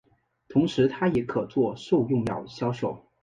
[0.47, 3.05] 同时它也可作兽用药销售。